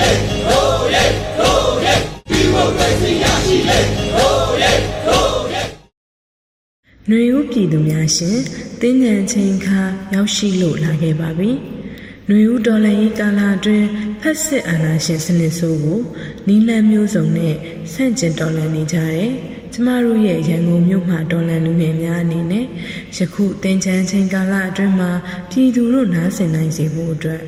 [0.00, 1.04] ဟိုးရဲ
[1.38, 1.94] ဟိုးရဲ
[2.28, 3.78] ဒီမိုကရေစီရရှိလေ
[4.14, 4.72] ဟိုးရဲ
[5.06, 8.38] ဟိုးရဲ ။ຫນွေဦးပြည်သူများရှင်
[8.80, 9.80] တင်းညံချင်းခါ
[10.14, 11.50] ရောက်ရှိလို့လာခဲ့ပါပြီ။
[12.26, 13.86] ຫນွေဦးဒေါ်လာရေးကာလအတွင်း
[14.20, 16.00] ဖက်စစ်အာဏာရှင်စနစ်ဆိုးကို
[16.46, 17.54] နီလန်မျိုးစုံနဲ့
[17.92, 19.30] ဆန့်ကျင်တော်လှန်နေကြတယ်။
[19.72, 22.64] ကျမတို့ရဲ့ရန်ကုန်မြို့မှာတော်လှန်လူငယ်များအနေနဲ့
[23.16, 25.10] ယခုတင်ချမ်းချင်းကာလအတွင်းမှာ
[25.50, 27.42] ပြည်သူတို့နားဆင်နိုင်စေဖို့အတွက်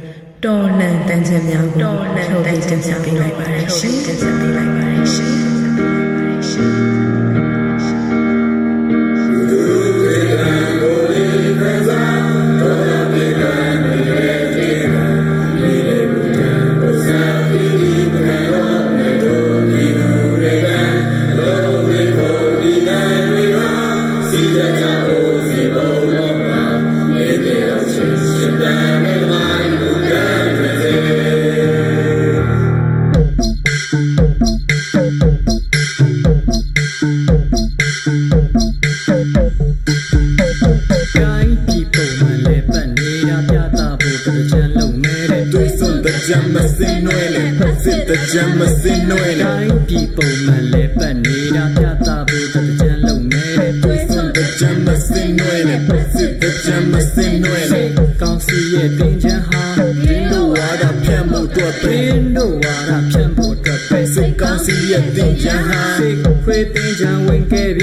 [0.45, 5.52] တော်လှန်တန်ချမ်းများကိုတော်လှန်တန်ချမ်းများပေးလိုက်ပါရရှင်တင်ဆက်ပေးလိုက်ပါရရှင်
[48.35, 57.90] ကြမ်းမစင်နှွဲ့တိုင်းဒီပုံမှန်လဲပတ်နေတာပြတာဖို့တကြမ်းလုံးနဲ့တွေ့ဆုံတကြမ်းမစင်နှွဲ့နဲ့ပတ်စစ်တကြမ်းမစင်နှွဲ့နဲ့
[58.21, 67.82] ကောင်းစီရဲ့တင်ချမ်းဟာဒင်းတို့ဝါဒဖြတ်မှုတော့ဒင်းတို့ဝါဒဖြတ်မှုတော့ပဲစစ်ကောင်းစီရဲ့တင်ချမ်းဟာစစ်ခွေတင်ချမ်းဝင်ခဲ့ပြ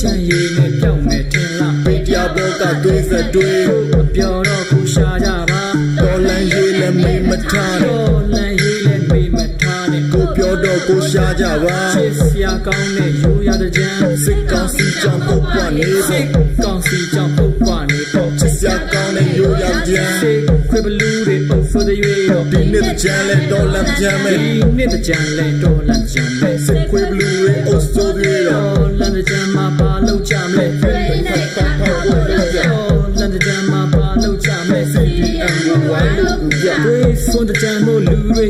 [0.00, 3.64] ချမ်းရည်နဲ့ကြောက်မယ်ထင်လားပိတ်ပြဘောကသွေးစတွေး
[4.00, 5.64] အပြောတော့ခုရှာကြပါ
[6.00, 16.24] တော်လန်ရည်လည်းမေးမထားတော်လန်ရည်လည်းမေးမထားနဲ့ကိုပြောတော့ကိုရှာကြပါချစ်စရာကောင်းတဲ့ရိုးရတဲ့ကြမ်းစစ်ကောင်းစီကြောင့်ပုတ်ပွားနေစစ်
[16.62, 20.38] ကောင်းစီကြောင့်ပုတ်ပွားနေပေါ့ချစ်စရာကောင်းတဲ့ရိုးရတဲ့ကြမ်းစစ်
[20.68, 29.66] ခွေဘလူးတွေပုတ်ဆိုးတဲ့ရွေးတော့ဒီနှစ်ကြမ်းလဲတော်လန်ကြမ်းမယ်ဒီနှစ်ကြမ်းလဲတော်လန်ကြမ်းမယ်စစ်ခွေဘလူးတွေအုပ်ဆိုးတွေတော့လန်ကြမ်းမှာ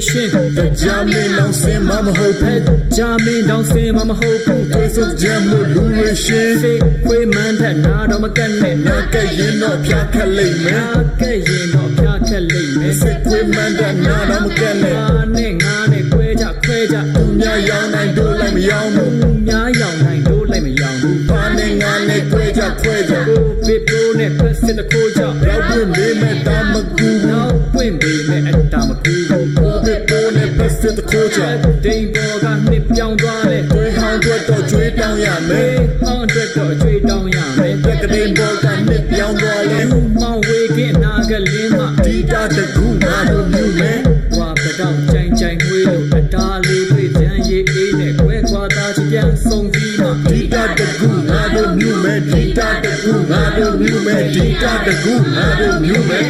[0.07, 2.61] ရှင်းတကြမင်းလောင်စင်မမဟုတ်ဘူး
[2.97, 10.89] ဂျာမင်းတောင်စင်မမဟုတ်ဘူးတွေးစုံကြမို့လူရရှင်းစိတ်ခွေမှန်းထက်နာတော့မကက်နဲ့နာကဲရင်တော့ဖြာခက်လိမ့်မယ်နာ
[11.21, 15.07] ကဲ့ရင်တော့ဖျားခက်လိမ့်မယ်စစ်ခွေးမှန်တဲ့နာတော့မကဲနဲ့ငါ
[15.37, 25.37] နဲ့ငါနဲ့ခွဲကြခွဲကြသူများရောင်းနိုင်တို့လည်းမရောင်းဘူးသူများရောင်နိုင်တို့လိုက်မရောင်ဘူးဘာနဲ့ငါနဲ့ခွဲကြခွဲကြကိုပစ်ပိုးနဲ့ဖက်စစ်တခိုးကြရောက်
[25.69, 29.86] ပွင့်လေးမဲ့တာမကူဘူးနောက်ပွင့်ပေမဲ့အတာမကူဘူးကိုပ
[30.71, 31.41] စ်ပေါ်နဲ့ပတ်စစ်တခိုးကြ
[31.85, 43.99] ဒိန်ပေါ်ကနှစ်ပြောင်းသွားတဲ့တွေးဟောင်းတော့တော့ကျွေးတောင်းရမမေယ်ဟောင်းအတွက်တော့အကျွေးတောင်းရမယ်တက်ကလေးပေါ်ကနှစ်ပြောင်းသွားလဲလူမောင်ဝေကင်းနာကလင်းမဒီတာတကူငါတို့မြူမယ်
[44.37, 56.27] ဝါပတောင်ကြိုင်ကြိုင်ဝေးလို့အတားလေးတွေ့ကြံရည်အေးနဲ့ခွဲခွာသားချပြန်ဆုံးပြီးမှဒီတာတကူငါတို့မြူမယ်ဒီတာတကူငါတို့မြူမယ်ဒီတာတကူငါတို့မြူမယ်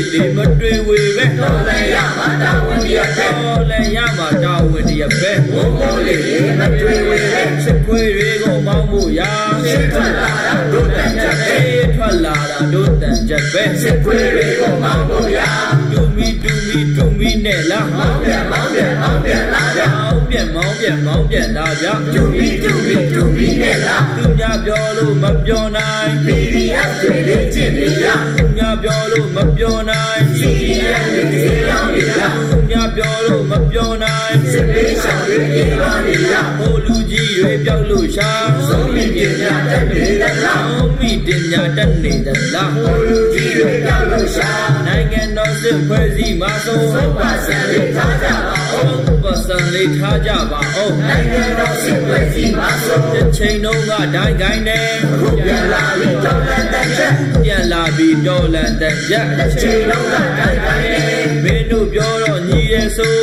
[0.00, 9.32] ဟိုးမိုးလေးလေးမ တွေ့ဝေပဲတော်လည်းရမှာတာဝန်ရပဲတော်လည်းရမှာတာဝန်ရပဲဟိုးမိုးလေးလေးမတွေ့ဝေပဲစစ်ခွေးတွေကိုမောင်းမှုရာ
[9.70, 11.58] စစ်ထွက်လာတာတို့တန်ချက်ပဲ
[11.96, 15.50] ထွက်လာတာတို့တန်ချက်ပဲစစ်ခွေးတွေကိုမောင်းမှုရာ
[15.90, 32.20] တူမီတူမီတူမီနဲ့လားမောင်းပြန်မောင်းပြန်မောင်းပြန်လာကြမောင်းပြန်မောင်းပြန်မောင်းပြန်လာကြတူမီတူမီတူမီနဲ့လားသူများပြောလို့မပြောနိုင် PDF တွေလေးချင်နေရသူများပြောလို့မပြောနိုင် CDM တွေလေးရောင်းနေရ
[32.50, 38.30] သူများပြောလို့မပြောနိုင်စစ်ပေးရှောင်တွေပြေးပါနေရဟိုလူကြီးတွေပြောက်လို့ရှာ
[38.68, 44.50] သုံးမိပညာတတ်နေသလားသုံးမိပညာတတ်နေသလားဟိုလူကြီးတွေပြောက်လို့ရှာ
[44.86, 54.80] နိုင်ငံတော်စစ်ဖွဲ့စည်းမှာသုံးပါစံလေးထားကြပါဦး ပါစံလေးထားကြပါဦးနိုင်ငံတော်စစ်ဖွဲ့စည်းမှာသုံးတစ်ချိန်လုံးကဒိုင်းကိုင်းနေ
[55.20, 57.12] ခုပြန်လာပြီးတော်လန်တဲ့ချက်
[57.44, 61.00] ပြန်လာပြီးတော်လန်တဲ့ချက်တစ်ချိန်လုံးကဒိုင်းကိုင်းနေ
[61.44, 63.14] မင်းတို့ပြောတော့ညီရဲ့ဆို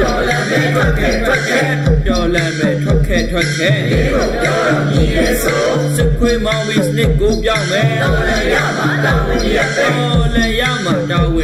[0.00, 1.66] တော်လန်မဲ့ထွက်ခဲ့ထွက်ခဲ့
[2.06, 5.62] တော်လန်မဲ့ထွက်ခဲ့ထွက်ခဲ့ဒီလိုပြောတော့ညီရဲ့ဆို
[5.96, 10.94] စစ်ခွေးမောင်ပြီးစနစ်ကိုပြောင်းမယ်တော်လည်းရမှာတော်ဝင်ရပဲတော်လည်းရမှာ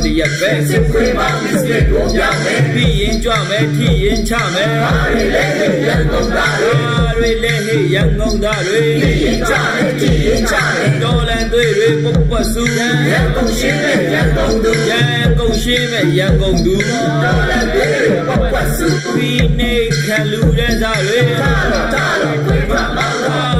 [0.05, 5.37] တော်ဝဝင်တရက်ပဲစစ်ခွေးမောင်စစ်စစ်ကိုပြောင်းမယ်ပြီးရင်ကြွမယ်ထိရင်ချမယ်အားရလ
[5.67, 8.81] ည်းရန်ကုန်သားတွေအားတွေလည်းဟေ့ရန်ကုန်သားတွေ
[9.23, 16.75] ရင်ချမယ်ကြည်ရင်ချမယ်တော်လန်တွေတွေပုတ်ပွက်စုရန်ကုန်ရှင်းတဲ့ရန်ကုန်သူရန်ကုန်ရှင်းမဲ့ရန်ကုန်သူ
[17.23, 17.89] တော်လည်းပြေ
[18.27, 19.73] ပတ်ပတ်စုပြီးနေ
[20.05, 23.60] ခံလူတဲ့သားတွေထားတော့ထားတော့ခွေးပါမောင်းတော့ထားတော့ထားတော့ခွေ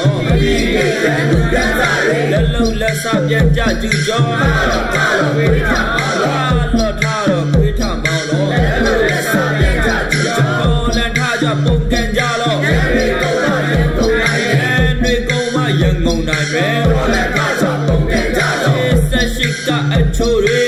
[0.00, 8.48] ထမောင်းတော့ဒီကိရန်လူရန်သားတွေလက်လုံးလက်စပြန်ကြကျူကျော်ထားတော့ထားတော့ခွေးပါမောင်းတော့ထားတော့ထားတော့ခွေးထမောင်းတော့
[8.84, 20.60] လူလက်စားပြန်ကြကြည့်ကြတော်လန်ထားကြပုံကန်ကြတော့ဒီကုန်းတော့ရန်ကုန်တိုင်းရဲ့အဲတွေကုန်မရန်ကုန်တိုင်းပဲတော်လည်းကားချပုံပြန်ကြတော့ဆက်ရှိကအချိုးတွေ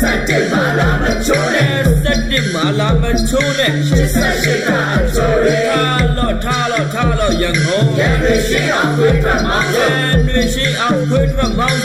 [0.00, 0.89] စက်တိပါလာ
[8.00, 11.80] ရန်ကုန်ရန်တွေရှိအောင်ခွေးပါမောင်းအဲတော့တွေရှိအောင်ခွေးထွက်မောင်း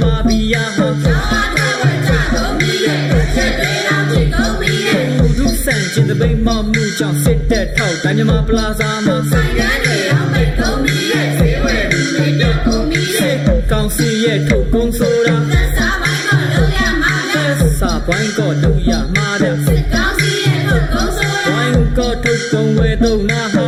[0.00, 0.86] ထုတ်ကိုမြမဘီယာဟာ
[5.38, 9.46] လူဆန့်ကျင်တဲ့ဗိမာန်မှုကြောင့်စစ်တပ်ထောက်တိုင်းမြမပလာဇာမှာစစ်
[13.70, 15.36] ကောင်စီရဲ့ထုတ်ကုန်းဆိုတာ
[17.80, 19.54] စာပွိုင်းကောလုပ်ရမှာတဲ့
[21.48, 23.66] ပွိုင်းကောထုတ်ကုန်းဝဲတော့နာဟာကော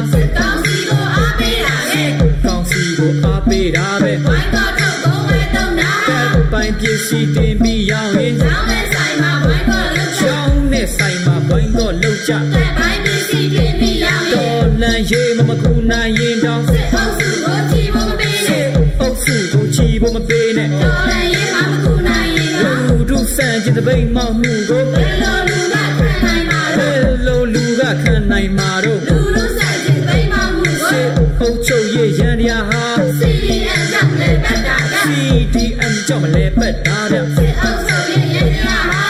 [2.57, 4.70] င်စီကိုအားပေးတာပဲပိုင်း
[6.61, 16.65] ပစ္စည်းတင်ပြီးရောင်းရင်ချောင်းနဲ့ဆိုင်မှာဘွိုင်းကောလောက်ကြတော်လန်ရေးမမကူနိုင်ရင်တောင်း
[19.01, 20.69] အုပ်စုကိုချီဖို့မပေးနဲ့
[22.89, 26.89] လူတို့ဆန့်ကျင်တဲ့ဗိမာန်မှုကိုဘယ်လိုလူကခံနိုင်မှာတော့
[28.85, 28.90] အု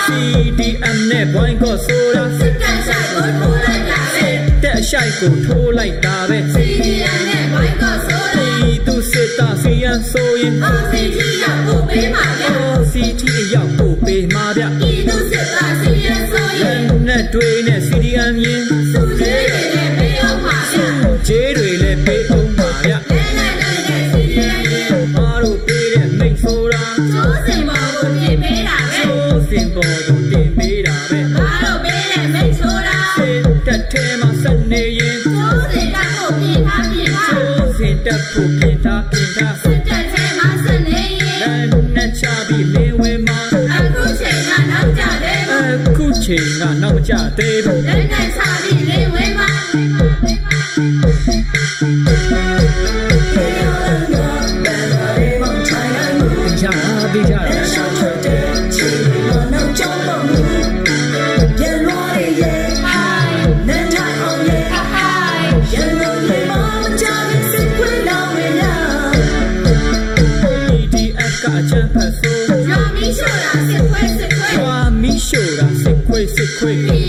[0.07, 2.25] CDM နဲ့ဘွိုင်းကောဆိုတာ
[4.63, 6.67] တက်အရှိုက်ကိုထိုးလိုက်တာပဲဒီ
[8.87, 12.10] သူစစ်တာစီယန်ဆိုရင် OCT အရောက်ပို့ပေး
[38.41, 43.41] စင်တက်ဖို့ပြင်ထားပြင်ထားစစ်တပ်ထဲမှာဆက်နေရလင်မ်းနဲ့ချပြီးလင်းဝင်မှာ
[43.73, 49.49] အခုချိန်ကနောက်ကြတယ်အခုချိန်ကနောက်မကျသေးဘူးလက်နဲ့ချပြီးလေးဝဲမှာ
[71.51, 77.00] ဒီအကအချမ်းဖတ်ဆိုးရမီရှိုတာစစ်ခွဲစစ်ခွဲရွာမီရှို့တာစစ်ခွေးစစ်ခွေး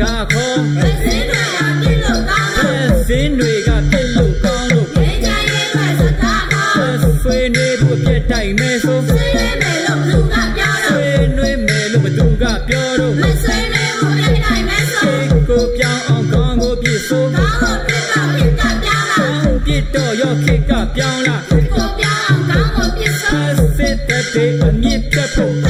[0.00, 19.26] ရေးအတွက်စကားခေါ်မစင်းတွေရပြစ်လို့ကောင်းအဲလို့စင်းတွေကပြစ်လို့ကောင်းလို့နေကြရဲ့အတွက်စကားခေါ်ဆွေးနွေးဖို့ပြက်တိုက်မဲ့ဆိုဆွေးနွေးမယ်လို့လူကပြောဆွေတော့းနွေးမယ်လို့ဘသူကပြောတော့မဆွေးနွေးဘူးပြစ်နိုင်မဲ့ဆိုကိုပြောင်းအောင်ကောင်းကိုပြစ်ဆိုကောင်းကိုပြစ်တော့ပြစ်ကပြောင်းလာ
[19.66, 21.60] ပြစ်တော့ရောခေတ်ကပြောင်းလာကို
[22.00, 23.46] ပြောင်းအောင်ကောင်းကိုပြစ်ဆို
[23.78, 25.67] စစ်တဲ့တဲ့အမြင့်ပြတ်ဖို့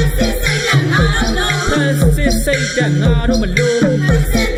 [2.79, 2.93] စစ်
[4.33, 4.51] စိတ်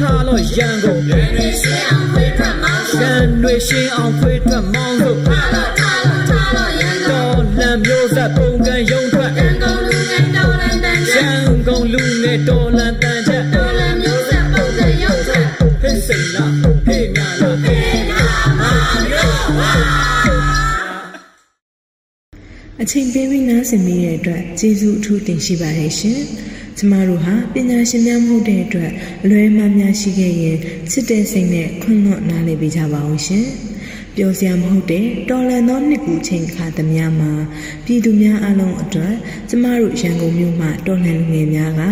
[0.00, 15.44] ထားလို့ထားလို့ရန်ကုန်ဒီရှင်းအောင်ဝေးထွက်မောင်းရန်တွေရှင်းအောင်ခွေးထွက်မောင်းလို့ထားလို့ထားလို့ထားလို့ရန်ကုန်တော်လန်မျိုးဆက်ပုံကံယုံထွက်ရန်ကုန်လူငယ်တော်လန်တန်ရချက်န်ကုန်လူငယ်တော်လန်တန်ချက်တော်လန်မျိုးဆက်ပုံစံရုပ်ချက်
[15.80, 16.52] ဟဲ့စိတ်လား
[16.86, 18.28] ဟဲ့ညာလားဟဲ့ဒီနာ
[18.60, 18.70] မာ
[19.08, 19.70] မျိုးဝါ
[22.80, 28.90] အချိန်ပေးပြီးနားဆင်မိတဲ့အတွက်ကျေးဇူးအထူးတင်ရှိပါတယ်ရှင်။ကျ မတို့ဟာပညာရှင်များမဟုတ်တဲ့အတွက်
[29.24, 30.58] အလွဲမှားများရှိခဲ့ရင်
[30.90, 33.44] ချစ်တဲ့စိတ်နဲ့ခွင့်လွှတ်နားလည်ပေးကြပါအောင်ရှင်။
[34.16, 37.32] ပျော်စရာမဟုတ်တဲ့တော်လန်သောနှစ်ကူချိန်ခါသမျှမှာ
[37.84, 39.14] ပြည်သူများအလုံးအတွက်
[39.48, 41.82] ကျမတို့ရန်ကုန်မြို့မှာတော်လန်လူငယ်များက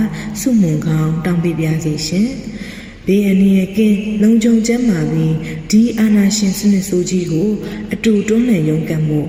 [0.40, 2.28] စုမုံကောင်းတောင်းပေးပါစေရှင်။
[3.06, 5.34] ဘေးအန္တရာယ်ကင်းလုံခြုံကျန်းမာပြီး
[5.70, 7.48] ဒီအာနာရှင်စနစ်ဆိုးကြီးကို
[7.92, 9.20] အတူတွန်းလှန်ရုန်းကန်မှု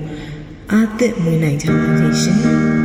[0.72, 2.83] အားသက်မွေးနိုင်ကြပါစေရှင်